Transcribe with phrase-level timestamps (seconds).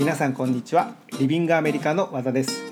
[0.00, 0.94] 皆さんこんにちは。
[1.20, 2.62] リビングアメリカの和田です。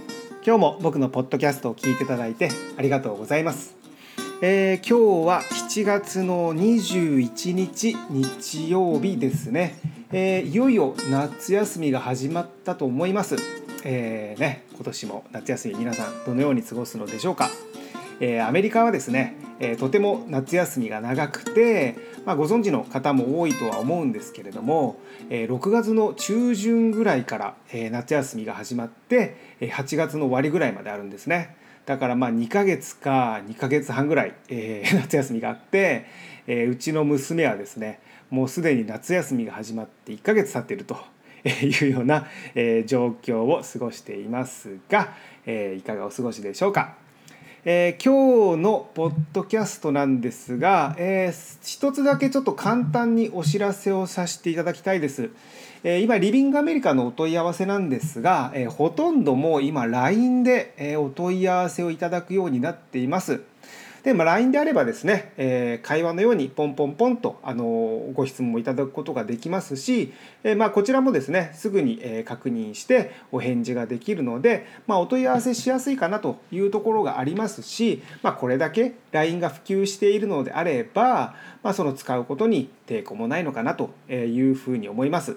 [0.43, 3.77] 今日も僕のポッドキャストを聞いていただいてありがとうございます、
[4.41, 9.79] えー今日は7月の21日日曜日ですね、
[10.11, 13.37] えーいよいよ夏休みが始まったと思います、
[13.85, 17.51] えーね今年も夏休み皆さんどのように過ごすのでしょうか。
[18.21, 24.99] えーアメリカはですね、えーとても夏休みが長くて、まあ、ご存知の方も多いとは思うんですけれども、
[25.31, 36.05] えー6月の中旬ぐらいから、えー夏休みが始まってえ8月の終わりぐらいまであるんですねだからまあ2ヶ月か2ヶ月半ぐらい、えー 夏休みがあって、
[36.47, 38.01] えーうちの娘はですね
[38.31, 40.97] もうすでに夏休みが始まって1ヶ月経っていると。
[41.45, 45.15] いうような、えー状況を過ごしていますが、
[45.47, 46.97] えーいかがお過ごしでしょうか？
[47.65, 55.31] えー今日のポッドキャストなんですが、えー一つだけちょっと簡単にお知らせをさせていただきたいです。
[55.83, 63.41] えー今リビングアメリカのお問い合わせなんですが、えーほとんどもう今 LINE で、えお問い合わせをいただくようになっています。
[64.09, 70.15] で、まあ、LINE であればですね、えー会話のようにポンポンポンと、あのーご質問をいただくことができますし、
[70.45, 85.37] えーまあ、こちらもですねすぐに、え確認してお返事ができるので、まあ、お問い合わせしやすいかなというところがありますし、まあ、これだけ LINE が普及しているのであれば、まあ、その使うことに抵抗もないのかなというふうに思います。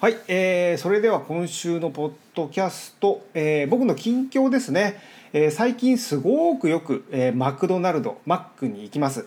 [0.00, 4.98] はい、えーそれでは今週のポッドキャスト、えー僕の近況ですね、
[5.34, 9.26] えー最近すごくよく、えーマクドナルドマックに行きます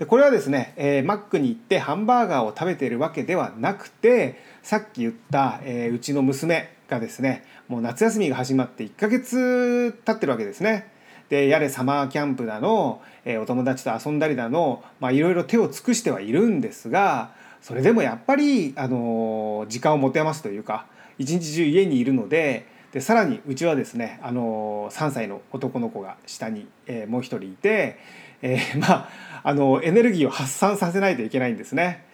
[0.00, 10.90] でこれはですね、えーマックに行ってハンバーガーを食べているわけではなくてさっき言った、えーうちの娘がですねもう夏休みが始まって1ヶ月経ってるわけですね。
[11.28, 20.86] でやれサマーキャンプだの、えーお友達と遊んだりだのいろいろ手を尽くしてはいるんですがそれでもやっぱり、あのー時間を持て余すというか
[21.18, 27.98] 一日中家にいるのででさらにうちはですね、あのー3歳の男の子が下に、えーもう一人いて、
[28.42, 29.08] えーまあ、
[29.42, 32.04] あのエネルギーを発散させないといけないんですね。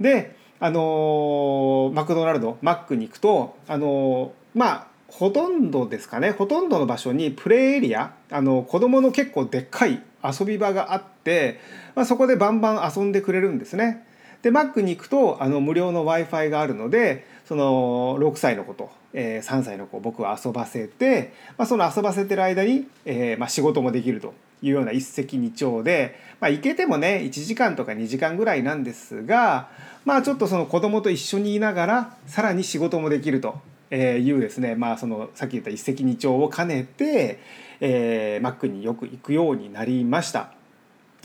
[0.00, 11.60] であのマクドナルドマックに行くとあのまあほとんどですかねほとんどの場所にプレイエリアあの子供の結構でっかい遊び場があって、
[11.94, 14.04] まあ、そこでバンバン遊んでくれるんですね。
[14.42, 29.68] でマックに行くとあの無料の w i f i があるのでその6歳の子と、えー3歳の子を僕は遊ばせて、まあ、その遊ばせてる間に、えーまあ、仕事もできるというような一石二鳥で、まあ、行けてもね1時間とか2時間ぐらいなんですが
[30.04, 33.60] まあちょっとその子供と一緒にいながらさらに仕事もできると
[33.94, 37.40] いうですねまあそのさっき言った一石二鳥を兼ねて、
[37.80, 40.50] えーマックによく行くようになりました。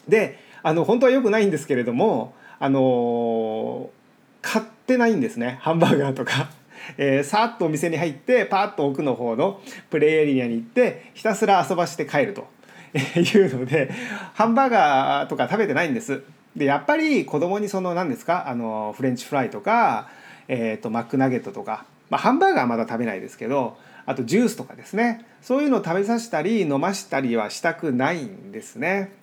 [0.08, 3.90] であの本当は良くないんですけれどもあの
[4.42, 6.50] 買ってないんですねハンバーガーとか。
[6.98, 9.62] えー、さっとお店に入ってパーッと奥の方の
[9.92, 12.48] プレイエリアに行ってひたすら遊ばして帰ると
[13.16, 13.90] いうので
[14.34, 16.24] ハンバーガーとか食べてないんです。
[16.56, 20.10] でやっぱり子供にその何ですかあのフレンチフライとか、
[20.50, 29.14] えー、とマックナゲットとか、まあ、ハンバーガーはまだ食べないですけどあとジュースとかですねそういうのを食べさせたり飲ましたりはしたくないんですね。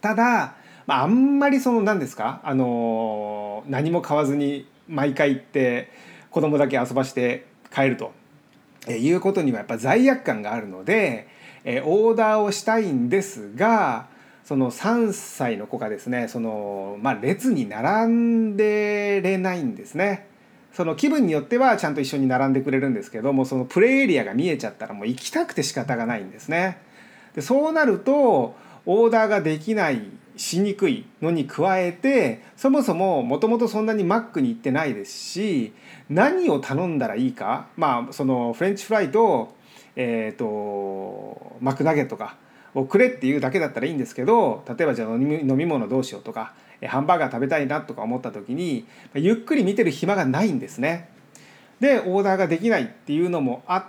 [0.00, 0.54] ただ、
[0.86, 5.90] まあ、あんまりその何ですか、あの何も買わずに毎回行って
[6.30, 8.12] 子供だけ遊ばして帰ると
[8.88, 11.28] えーいうことにはやっぱ罪悪感があるので、
[11.64, 14.06] えーオーダーをしたいんですが
[14.44, 20.28] その3歳の子がですねその、まあ、列に並んでれないんですね。
[20.72, 26.78] その気分によってはちゃんと一緒に並んでくれるんですけどもそのプレイエリアが見えちゃったらもう行きたくて仕方がないんですね。
[27.34, 28.54] でそうなると
[28.86, 30.00] オーダーができない
[30.36, 35.72] しにくいのに加えてそもそももともとそんなにマックに行ってないですし
[36.08, 39.54] 何を頼んだらいいかまあそのフレンチフライと,、
[39.96, 42.36] えー、とマクナゲットか
[42.74, 46.54] をくれっていうだけだったらいいんですけど例えばじゃあ飲み物どうしようとか
[46.86, 51.08] ハンバーガー食べたいなとか思った時にゆっくり見てる暇がないんですね。
[51.80, 53.84] でオーダーができないっていうのもあっ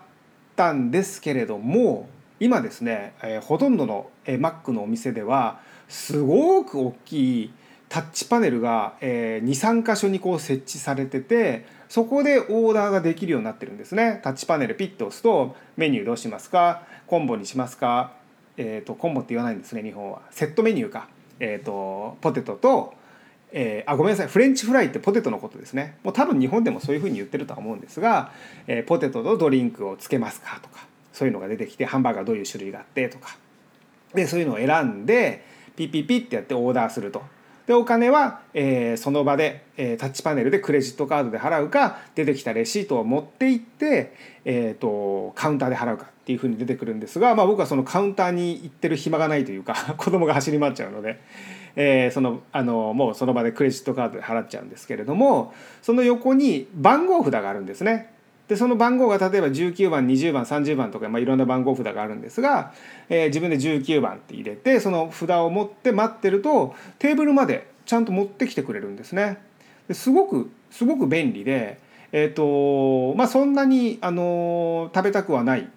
[0.55, 2.09] たんですけれども
[2.39, 7.53] 今ですね、えー、ほとんどの、えー、Mac のお店ではすごく大きい
[7.93, 14.19] タッチパネルが、えー、23箇所にこう設置されててそこでオーダーができるようになってるんですね。
[14.23, 16.87] タッチパネルピッと押すとメニューどうしますか？
[17.05, 18.13] コンボにしますか？
[18.57, 20.23] えーと、コンボって言わないんですね日本は。
[20.31, 21.07] セットメニューか、
[21.39, 22.95] えーと、ポテトと、
[23.51, 24.27] えー、あごめんなさい。
[24.27, 25.99] フレンチフライってポテトのことですね。
[26.03, 28.31] もう多分日本でもそういうふうに言ってるとは思うんですが、
[28.65, 30.59] えー、ポテトとドリンクをつけますか？
[30.63, 33.07] とかそういうのが出てきてハンバーガーどういう種類があって？
[33.07, 33.37] とか。
[34.15, 37.21] でそういうのを選んでピッピッピッってやってオーダーすると。
[37.67, 51.21] でお金は、えー、その場で、えー、タッチパネルでクレジットカードで払うか出てきたレシートを持って行って、えーと、カウンターで払うかっていうふうに出てくるんですが、まあ、僕はそのカウンターに行ってる暇がないというか 子供が走り回っちゃうので、
[51.77, 58.11] えー、そのあのもうその場でクレジットカードで払っちゃうんですけれどもその横に番号札があるんですね。
[58.47, 62.73] でその番号が例えば19番20番30番とか、まあ、いろんな番号札があるんですが、
[63.09, 69.37] えー、自分で19番って入れてその札を持って待ってるとテーブルまでちゃんと持ってきてくれるんですね。
[69.91, 71.79] すごくすごく便利で、
[72.11, 75.69] えーとまあ、そんなに、あの食べたくはない、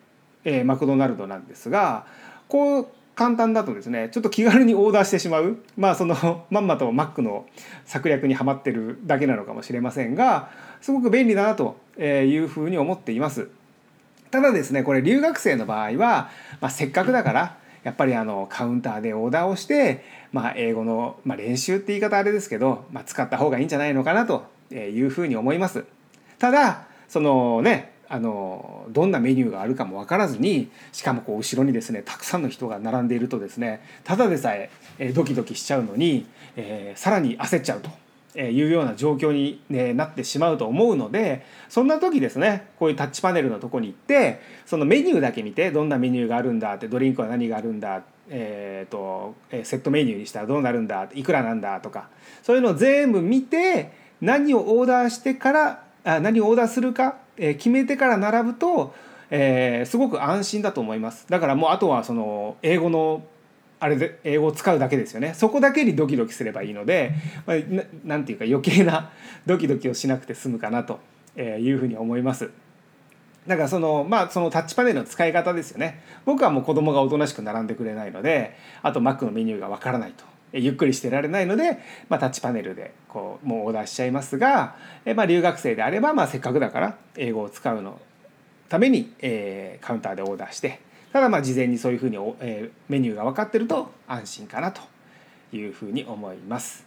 [0.44, 2.06] えー、マクドナルドなんですが
[2.48, 7.46] こう簡単だとですねちょっと気軽にオーダーしてしまうまあそのまんまとマックの
[7.84, 13.48] 策略にはまってるだけなのかもしれませんがすごく便利だなというふうに思っています。
[14.30, 25.84] ただですねこれ留学生の場合は、まあ、せっかくだからやっぱりあのカウンターでオーダーをして、まあ、英語の、まあ、練習って言い方あれですけど、まあ、使った方がいいんじゃないのかなというふうに思います。
[26.38, 34.70] ただそのねあのどんなメニューがあるかも分からずにしかもこう後ろにですねたくさんの人が並んでいるとですねただでさえ
[35.12, 36.26] ドキドキしちゃうのに、
[36.56, 37.90] えー、さらに焦っちゃうと。
[38.38, 52.08] いうような状況に、ね、なってしまうと思うのでそんな時ですねこういうタッチパネルのとこに行ってそのメニューだけ見てどんなメニューがあるんだってドリンクは何があるんだえーと、セットメニューにしたらどうなるんだいくらなんだとか
[52.42, 58.94] そういうのを全部見て何をオーダーしてからあ何をオーダーするかえ決めてから並ぶと、
[59.30, 61.26] え、すごく安心だと思います。
[61.28, 63.22] だからもうあとはその英語の
[63.78, 65.34] あれで英語を使うだけですよね。
[65.34, 67.14] そこだけにドキドキすればいいので、
[67.46, 67.56] まあ、
[68.04, 69.10] なんていうか余計な
[69.46, 71.00] ドキドキをしなくて済むかなと
[71.36, 72.50] いうふうに思います。
[73.46, 76.00] だからそのまあそのタッチパネルの使い方ですよね。
[76.24, 80.24] 僕はもう子供がおとなしく並んでくれないのであと Mac のメニューがわからないと。
[80.52, 88.00] ゆっくりしてられないので、まあ、タッチパネルでこうもうオーダーしちゃいますが、えまあ、留学生であれば、まあ、せっかくだから英語を使うの
[88.68, 90.80] ために、えー、カウンターでオーダーして
[91.16, 94.82] ただまあ事前にそういうふうに、えー、メニューが分かってると安心かなと
[95.50, 96.84] いうふうに思います。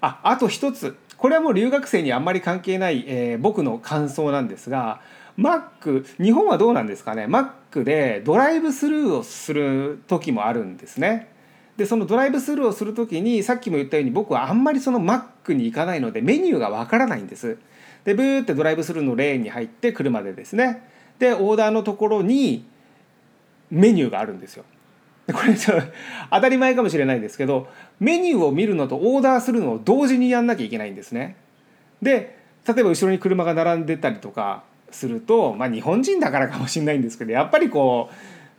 [0.00, 5.00] ああと一つこれはもう留学生にあんまり関係ない、えー、僕の感想なんですが
[5.36, 11.26] Mac 日本はどうなんですかね？Mac でドライブスルーをする時もあるんですね。
[11.76, 17.58] でそのドライブスルーをする時にさっきも言ったように僕はあんまりそのマックに行かないのでメニューがわからないんです。
[18.04, 20.88] でブーってドライブスルーのレーンに入って車でですね
[21.18, 22.64] でオーダーのところに
[23.70, 24.64] メニューがあるんですよ。
[25.26, 25.86] でこれちょっと
[26.30, 27.68] 当たり前かもしれないんですけど
[27.98, 31.36] メニューを見るのとオーダーするのを同時にやんなきゃいけないんですね。
[32.00, 38.10] で例えば後ろに車が並んでたりとかするとまあ日本人だからかもしれないんですけどやっぱりこ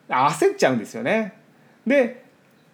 [0.09, 1.33] う焦っちゃうんですよね。
[1.85, 2.25] で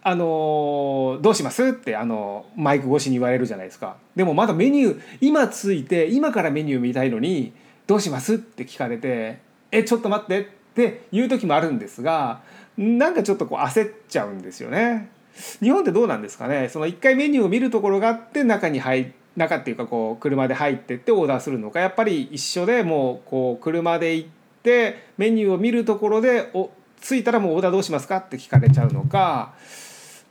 [0.06, 7.54] あのどうしますってあのマイク越しに言われるじゃないですかでもまだメニュー今ついて今からメニュー見たいのに
[7.88, 9.40] どうしますって聞かれて
[9.72, 12.42] えちょっと待ってっていう時もあるんですが
[12.78, 15.10] なんかちょっとこう焦っちゃうんですよね。
[15.62, 16.70] 日本ってどうなんですかね？
[16.70, 24.30] その1回メニューを見るところがあって中に入中っていうかこう車で入ってってオーダーするのかやっぱり一緒でもうこう車で行っ
[24.62, 26.70] てメニューを見るところでお
[27.02, 28.18] 着いたらもうオーダーどうしますか？
[28.18, 29.54] って聞かれちゃうのか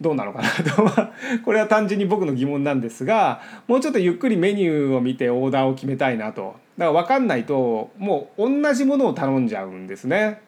[0.02, 0.90] どうなのかなと
[1.44, 10.40] これは単純に僕の疑問なんですがもうちょっとゆっくりメニューを見てオーダーを決めたいなとだから分かんないともう同じものを頼んじゃうんですね。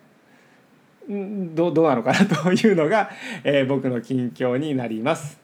[1.09, 3.11] どどうなのかなというのが、
[3.45, 5.39] えー、僕の近況になります。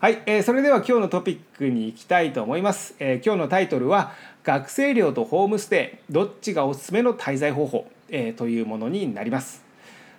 [0.00, 2.94] はい、えー、それでは今日のトピックに行きたいと思います。
[2.98, 4.12] えー、今日のタイトルは
[4.44, 9.67] 学生寮とホームステイどっちがおすすめの滞在方法、えー、というものになります。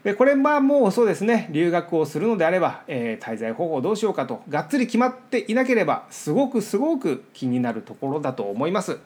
[0.03, 1.49] でこれはもうそうですね。
[1.51, 8.97] 留学をするのであれば、えー、滞在方法どうしようかとがっつり決まっていなければすごくすごく気になるところだと思います。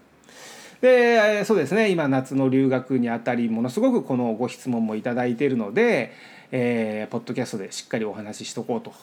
[0.82, 1.90] でそうですね。
[1.90, 6.12] 今夏の留学にあたりものすごくこのご質問も頂いているので、
[6.52, 8.94] えー、ポッドキャストでしっかりお話ししとこうと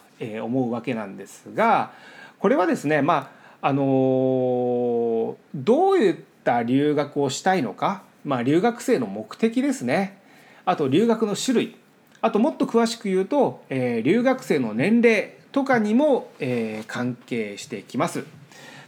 [0.45, 1.91] 思うわけなんですが
[2.39, 3.33] これはですねま
[3.63, 10.19] ああのー、どういった留学をしたいのか、まあ、留学生の目的ですね。
[10.65, 11.77] あと留学の種類。
[12.23, 18.25] あともっと詳しく言うと、えー、留学生の年齢とかにも、えー、関係してきます。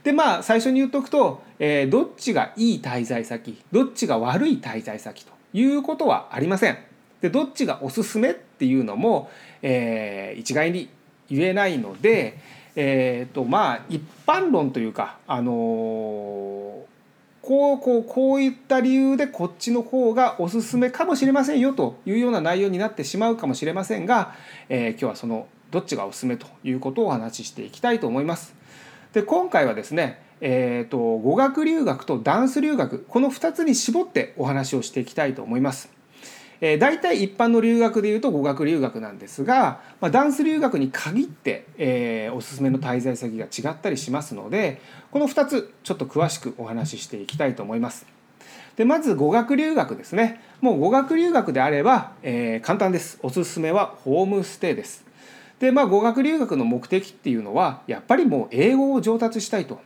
[0.03, 6.77] でまあ最初に言っとくと、えー、どっちがいい滞在先どっちが悪い滞在先ということはありません。
[7.21, 10.89] でどっちがおすすめっていうのも、えー、一概に
[11.29, 12.37] 言えないので、
[12.75, 16.81] えーとまあ、一般論というか、あのー、
[17.43, 24.33] こうこうこういった理由でこっちの方がおすすめかもしれませんよというような内容になってしまうかもしれませんが、
[24.69, 28.55] えー、今日はそのどっちがおすすめということをお話ししていきたいと思います。
[29.11, 35.92] で今回はですね、えーと、語学留学とダンス留学この2つに絞ってお話をしていきたいと思います。
[36.65, 44.79] えー、大体一般の留学でいうと語学留学なんですが、まあ、ダンス留学に限って、えー、おすすめの滞在先が違ったりしますので
[45.11, 48.05] この2つちょっと詳しくお話ししていきたいと思います。
[48.77, 50.39] でまず語学留学ですね。
[50.61, 53.19] もう語学留学であれば、えー、簡単です。
[53.21, 55.05] おすすめはホームステイです。
[55.59, 59.81] でまあ語学留学の目的っていうのはやっぱりもう英語を上達したいと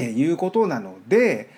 [0.00, 1.50] いうことなので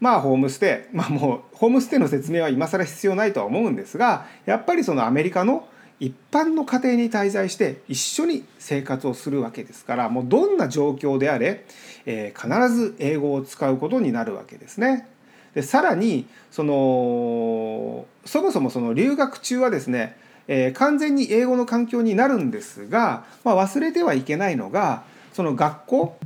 [0.00, 11.64] まあホームステイまあもうホームステイの説明は今更必要ないとは思うんですがやっぱりそのアメリカの一般の家庭に滞在して一緒に生活をするわけですからもうどんな状況であれ、
[12.04, 15.08] えー、必ず英語を使うことになるわけですね。
[15.54, 26.18] でさらにそのそもそもその留学中はですね、えー、完全に英語の環境になるんですが、まあ、忘れてはいけないのがその学校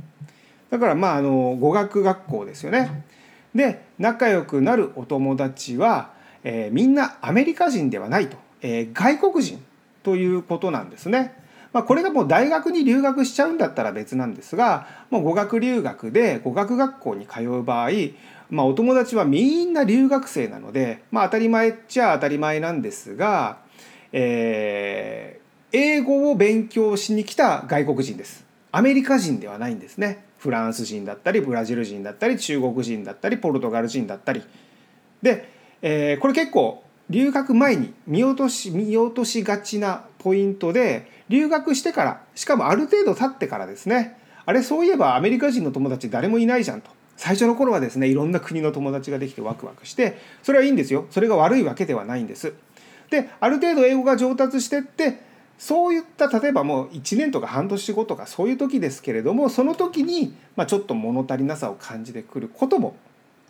[0.69, 3.05] だからまああの語学学校ですよね。
[3.55, 6.11] で仲良くなるお友達は、
[6.43, 9.63] えー、みんなアメリカ人ではないと、えー、外国人
[10.03, 11.39] ということなんですね。
[11.73, 17.91] まあ、これがもう大学に留学しちゃうんだったら別なんですがもう語学留学で語学学校に通う場合、
[18.49, 23.59] まあ、お友達はみんな留学生なので、まあ、当たり前っちゃ当たり前なんですが、
[24.11, 28.50] えー、英語を勉強しに来た外国人です。
[28.71, 30.23] アメリカ人ではないんですね。
[30.37, 34.43] フランス人だったりブラジル人だったり中国人だったりポルトガル人だったり。
[35.21, 35.49] で、
[35.81, 44.17] えー、これ結構留学前に見落とし見落としがちなポイントで留学してからしかもある程度経ってからですね。
[44.45, 46.89] あれそういえばアメリカ人の友達誰もいないじゃんと。
[47.17, 51.05] 最初の頃はですねいろんな国の友達ができてワクワクしてそれはいいんですよ。
[51.11, 52.53] それが悪いわけではないんです。
[53.11, 55.19] である程度英語が上達してって
[55.61, 62.95] そういった例えばもう1年とか半年後とかそういう時ですけれどもその時に、まあ、ちょっと物足りなさを感じてくることも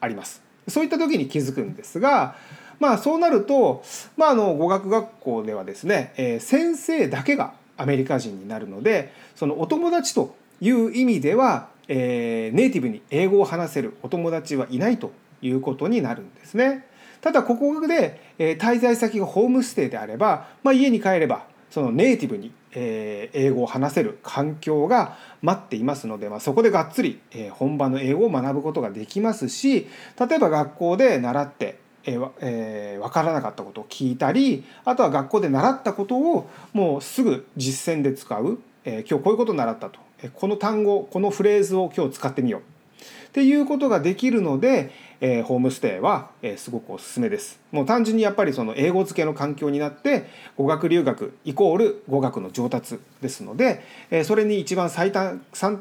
[0.02, 0.44] あります。
[0.68, 2.36] そういった時に気づくんですが、
[2.82, 3.82] まあ、そうなると、
[4.18, 16.86] まあ、あの語学学校ではですね、えー、先生だけがアメリカ人になるのでそのお友達という意味では、えー、ネイティブに英語を話せるお友達はいないということになるんですね。
[17.22, 29.88] ただここで、えー、滞在先がホームステイであれば、まあ、家に帰ればそのネイティブに、えー、英語を話せる環境が待っていますので、まあ、そこでがっつり、え、本場の英語を学ぶことができますし
[30.20, 42.62] 例えば学校で習ってえー、分からなかったことを聞いたりあとは学校で習ったことをもうすぐ実践で使う、えー、今日こういうことを習ったと、え、この単語このフレーズを今日使ってみよう。
[42.62, 47.60] っていうことができるので、えー、ホームステイは、えー、すごくおすすめです。
[47.72, 50.26] もう単純にやっぱりその英語付けの環境になって
[50.58, 55.78] 語学留学イコール語学の上達ですので、えー、それに一番最短最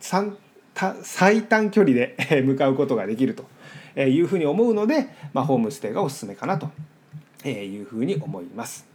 [0.00, 0.32] 最
[1.02, 6.70] 最短距離で向かうことができるというふうに思うので、まあ、ホームステイがおすすめかなと
[7.48, 8.86] いうふうに思います。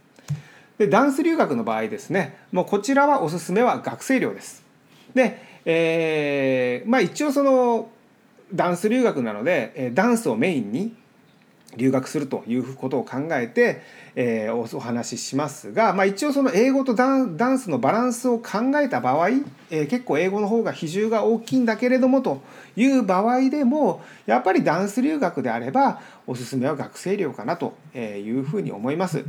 [0.78, 4.62] でダンス留学の場合ですねもうこちらはおすすめは学生寮です。
[5.14, 7.88] で、えー、まあ一応その
[8.52, 10.94] ダンス留学なのでダンスをメインに
[11.76, 13.82] 留学するということを考えて、
[14.14, 19.28] えー、お話ししますが、まあ、一応その英語とダンスのバランスを考えた場合、
[19.70, 22.40] えー、結構英語の方が比重が大きいんだけれどもと
[22.76, 29.24] いう場合でもやっぱりダンス留学であればおすすめは学生寮かなというふうに思います。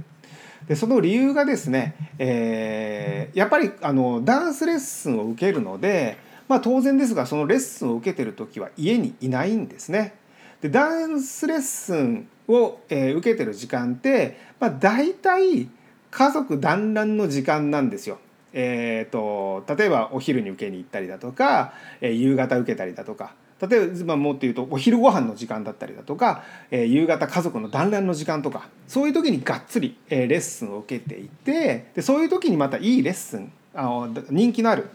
[0.67, 10.15] でその理由がですね、えー、やっぱりあのダンスレッスンを受けるのでまあ、当然ですがそのレッスンを受けてる時は家にいないんですね。
[10.61, 15.67] でダンスレッスンを、えー、受けてる時間って、まあ、大体
[16.09, 18.19] 家族団らんの時間なんですよ。
[18.53, 34.89] えーと、例えばお昼に受けに行ったりだとか、えー、夕方受けたりだとか例えばまあもっと言うとお昼ご飯の時間だったりだとか、えー、夕方家族の団らんの時間とかそういう時にがっつり、えー、レッスンを受けていてでそういう時にまたいいレッスンあの人気のある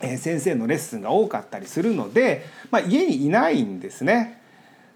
[0.00, 4.40] 先生のレッスンが多かったりするので、まあ、家にいないんですね。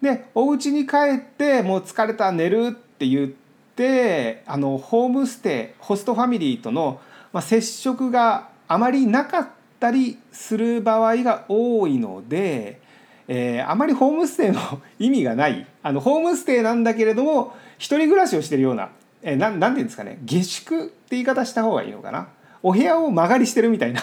[0.01, 7.01] でお家に帰ってもう疲れた寝るって言ってあのホームステイホストファミリーとの、
[7.33, 12.81] ま、接触があまりなかったりする場合が多いので、
[13.29, 14.61] えー、あまりホームステイの
[14.99, 15.67] 意味がない。
[15.85, 18.91] あのホームステイなんだけれども一人暮らしをしてるような、
[19.23, 20.19] えー、ていうんですかね。
[20.25, 22.29] 下宿って言い方した方がいいのかな。
[22.63, 24.03] お部屋を間借りしてるみたいな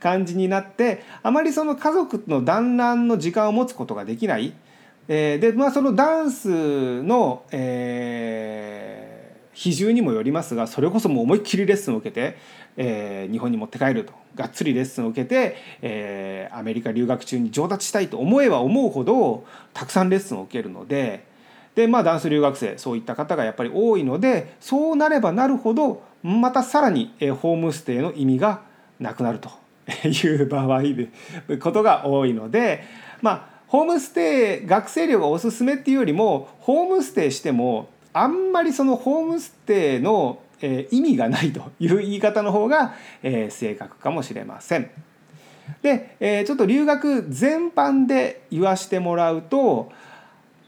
[0.00, 4.52] 感じになってあまりその家族の団らんの時間を持つことができない。
[5.12, 12.36] えー、でまあそのダンスの、えー、比重にもよりますがそれこそもう思いっきりレッスンを受けて、
[12.76, 19.44] えー、日本に持って帰るとがっつりレッスンを受けて、えー、アメリカ留学中に上達したいと思えば思うほど
[19.74, 21.24] たくさんレッスンを受けるので
[21.74, 28.62] で、まあ、ダンス留学生そういった方がやっぱり多いのでそうなればなるほどまたさらに、えー、ホームステイの意味が
[29.00, 29.50] なくなると
[30.08, 31.08] いう場合で
[31.58, 32.84] ことが多いので
[33.22, 44.90] まあホームステイ学生寮がおすすめっていうよりもホームステイしてもあんまりそのホームステイの、え意味がないという言い方の方が、え正確かもしれません。
[45.80, 49.92] で、えちょっと留学全般で言わしてもらうと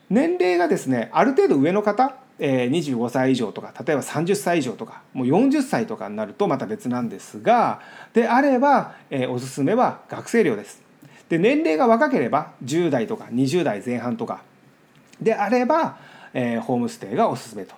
[0.08, 7.80] 年齢がですねある程度上の方25歳以上とか例えば30歳以上とかもう40歳とかになるとまた別なんですが
[8.12, 10.82] であれば、えおすすめは学生寮です。
[11.28, 14.42] で年齢が若ければ10代とか20代前半とか
[15.22, 15.98] であれば、
[16.34, 17.74] え、ホームステイがおすすめと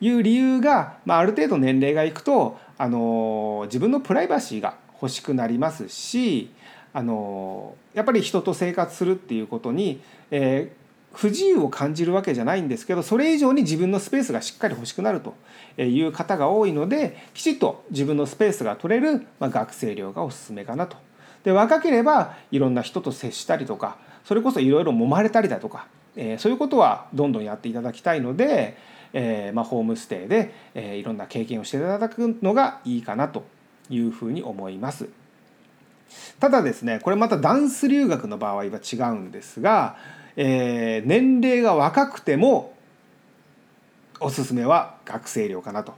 [0.00, 6.50] いう理由が、まあ、ある程度年齢がいくと、あの、自分のプライバシーが欲しくなりますし、
[6.92, 10.00] あの、やっぱり人と生活するっていうことに、
[10.30, 10.79] えー、
[11.12, 15.34] 不自由を感じるわけじゃないんですけどそれ以上に自分のスペースがしっかり欲しくなると
[15.82, 20.96] いう方が多いのできちっと自分のスペースが取れる、まあ、学生寮がおすすめかなと
[21.44, 28.76] で若ければいろんな人と接したりとかそれこそいろいろ揉まれたりだとか、えー、そういうことはどんどんやっていただきたいので、
[29.12, 33.44] えーまあ、ホームステイで、えー、いろんな経験をしていただくのがいいかなと
[33.88, 35.08] いうふうに思います。
[36.38, 39.96] ただですねこれまたダンス留学の場合は違うんですが、
[40.42, 42.72] えー、年齢が若くても
[44.20, 45.92] おすすめは学生寮かなと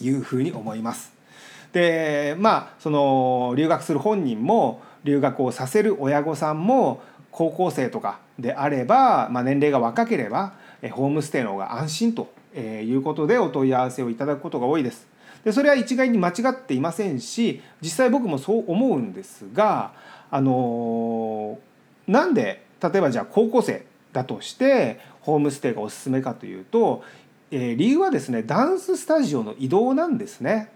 [0.00, 1.12] いうふうに思います。
[1.72, 10.54] でまあその留学する本人も留学をさせる親御さんも高校生とかであれば、まあ、年齢が若ければ
[10.90, 15.06] ホームステイの方が安心ということでお問い合わせをいただくことが多いです。
[15.44, 19.92] でそれは一概に間違っていませんし実際僕もそう思うんですが
[20.32, 21.60] あの
[22.08, 27.04] なんで例えばじゃあ高校生だとしてホームステイがおすすめかというと、
[27.50, 30.70] えー、理由はですねダンススタジオの移動なんですね。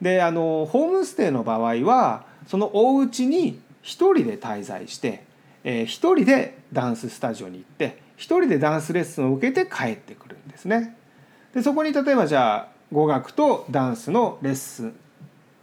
[0.00, 5.24] であのホームステイの場合はそのお家に1人で滞在して、
[5.62, 10.96] えー、1人でダンススタジオに行って1人でダンスレッスンを受けて帰ってくるんですね。
[11.54, 14.94] でそこに例えばじゃあ語学とダンスのレッスン、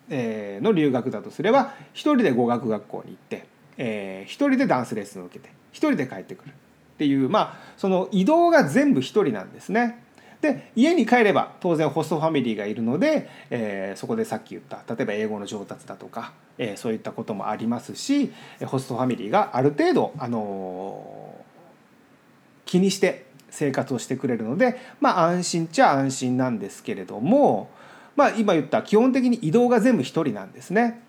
[0.10, 3.46] えー、の留学だとすれば1人で語学学校に行って、
[3.78, 6.54] えー、1人でダンスレッスンを受けて1人で帰ってくるっ
[6.98, 10.04] ていうまあその移動が全部1人なんですね。
[10.42, 18.32] で家に帰れば当然ホストファミリーがいるので、えー、そこでさっき言った例えば英語の上達だとか、えー、そういったこともありますし
[18.66, 27.70] ホストファミリーがある程度、あのー、気にして生活をしてくれるのでまあ安心っちゃ安心なんですけれども、
[28.16, 31.02] まあ、今言った基本的に移動が全部1人なんですね。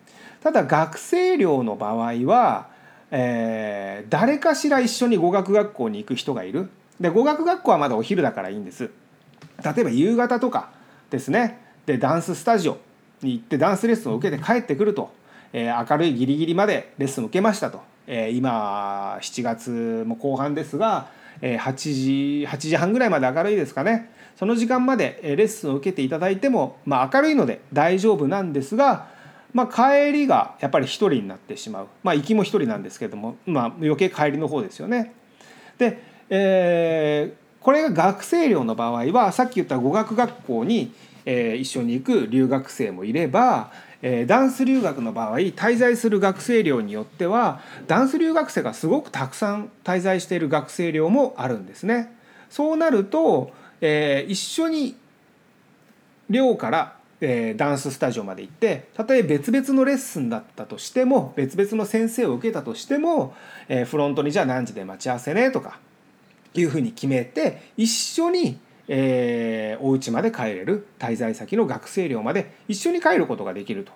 [0.43, 2.69] ただ学生寮の場合は、
[3.15, 6.71] えー、誰かしら一緒に語学学校に行く人がいる。
[6.99, 8.91] で語学学校はまだお昼だからいいんです。
[9.63, 10.71] 例えば夕方とか
[11.11, 12.79] ですねでダンススタジオ
[13.23, 15.13] に行ってダンスレッスンを受けて帰ってくると、
[15.53, 21.09] えー、明るいギリギリまでレッスンを受けましたと、えー、今7月も後半ですが、
[21.43, 29.09] えー、8時8時半ぐらいまで明るいですかねその時間までレッスンを受けていただいても、まあ、明るいので大丈夫なんですが、
[29.53, 35.13] まあ、帰りがやっぱり1人になってしまう、まあ、行きも1人なんですけども、まあ、余計帰りの方ですよね。
[35.79, 40.93] で、えー、これが学生寮の場合はさっき言った語学学校に、
[41.27, 52.13] えー、一緒に行く留学生もいれば、えー、ダンス留学の場合滞在する学生寮によってはダンス留学生がすごくたくさん滞在している学生寮もあるんですね。
[52.51, 54.97] そうなると、えー、一緒に
[56.29, 63.35] 寮からえー、ダンススタジオまで行ってたとえ別々のレッスンだったとしても別々の先生を受けたとしても、
[63.69, 65.79] えー、フロントにじゃあ何時で待ち合わせねとか
[66.55, 68.59] いうふうに決めて一緒に、
[68.89, 73.93] えー、お家まで帰れる滞在先の学生寮まで一緒に帰ることができると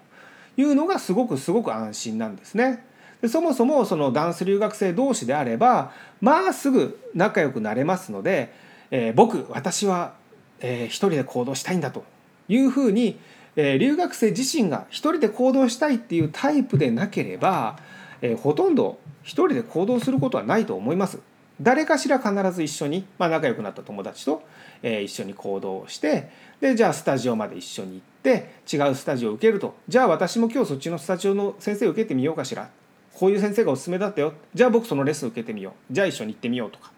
[0.57, 2.85] いうのがすごくすごく安心なんですね。
[3.21, 8.53] でそもそもそのダンス留学生同士であればまあすぐ仲良くなれますので、
[8.91, 10.15] えー、僕私は
[10.61, 12.05] えー、一人で行動したいんだと
[12.49, 13.19] いうふうに、
[13.57, 17.79] えー、留学生自身が一人で行動したいっていうタイプでなければ、
[18.23, 21.19] えー、ほとんど一人で行動することはないと思います。
[21.61, 24.43] 誰かしら必ず一緒に、まあ、仲良くなった友達と、
[24.83, 26.31] えー、一緒に行動して
[26.61, 29.75] でじゃあスタジオまで一緒に行って違うスタジオを受けると。
[29.89, 32.69] じゃあ私も今日そっちのスタジオの先生受けてみようかしら。
[33.15, 34.35] こういう先生がおすすめだったよ。
[34.55, 35.95] じゃあ僕そのレッスン受けてみよう。
[35.95, 36.93] じゃあ一緒に行ってみようとか、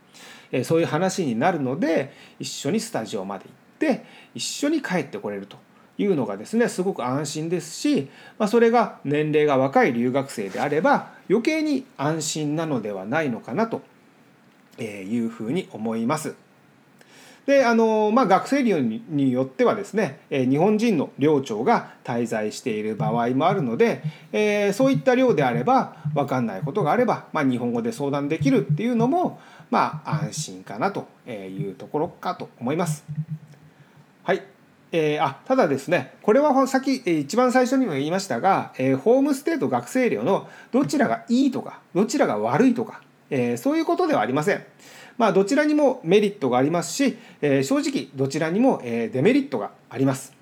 [0.51, 3.68] えー、そういう話になるので一緒にスタジオまで行って。
[4.35, 5.57] 一緒に帰ってこれると
[5.99, 13.83] いうのがですねすごく安心ですし、まあ、それが年齢が若い留学生であれば余計に安心なのではないのかなと
[14.81, 16.35] いうふうに思います。
[17.47, 33.07] であのまあ、学生寮によってはですね日本人の寮長が滞在している場合もあるので、えー、そういった寮であれば分かんないことがあれば、まあ、日本語で相談できるっていうのも、まあ、安心かなというところかと思います。
[34.91, 44.65] えー、あただですねこれは先一番最初にも言いましたが、えー、ホームステイと学生寮のどちらがいいとかどちらが悪いとか、えー、そういうことではありません。
[45.19, 50.33] まあ、どちらにもメリットがありますし、えー、正直どちらにも、えデメリットがあります。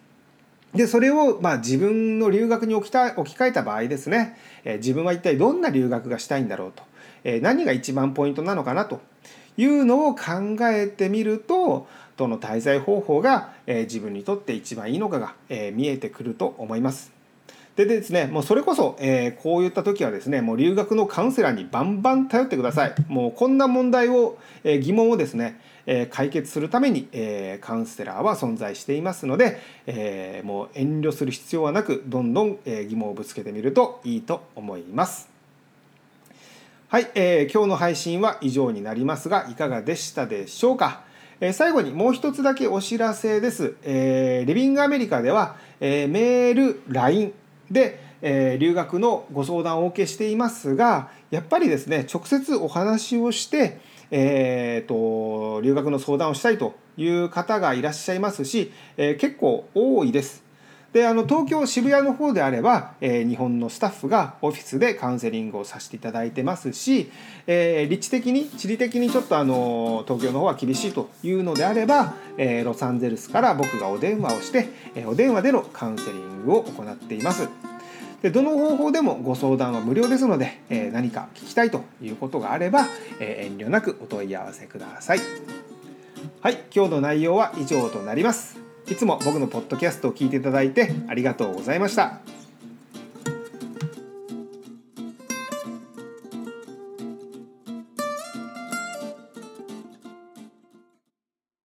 [0.75, 6.83] でそれをまあ自分の留学に置きた置き換えた場合ですね、えー、自分は一体どんな留学がしたいんだろうと、
[7.25, 9.01] えー、何が一番ポイントなのかなと
[9.57, 17.13] いうのを考えてみるとどの滞在方法が、え、自分にとって一番いいのかが、え、見えてくると思います。
[17.77, 22.95] でですね、もうそれこそ、えー、こういった時はですね、もう留学のカウンセラーにバンバン頼ってください。
[23.07, 35.29] もうこんな問題を、えー、疑問をですね、えー、解決するために、えー、カウンセラーは存在していますので、えー、もう遠慮する必要はなく、どんどん、えー、疑問をぶつけてみるといいと思います。
[36.89, 41.05] はい、えー、今日の配信は以上になりますが、いかがでしたでしょうか？
[41.41, 43.77] え、最後にもう一つだけお知らせです。
[43.83, 47.33] えー、リビングアメリカでは、えー、メール、LINE、
[47.71, 60.46] で、えー、留学のご相談をお受けしていますがやっぱりですね直接お話をして、えーと、留学の相談をしたいという方がいらっしゃいますし、え、結構多いです。
[60.93, 67.11] であの東京渋谷の方であれば、えー、日本のスタッフがオフィスでカウンセリングをさせていただいてますし、
[67.47, 77.49] えー、立地的に地理的にちょっとあの東京の方は厳しいというのであれば、えー、ロサンゼルスから僕がお電話をして、えお電話でのカウンセリングを行っています。
[78.23, 82.87] でどの方法でもご相談は無料ですので、え何か聞きたいということがあれば、
[83.21, 85.21] え遠慮なくお問い合わせください。
[86.41, 88.66] はい、今日の内容は以上となります。
[88.89, 92.21] いつも僕のポッドキャストを聞いていただいてありがとうございました。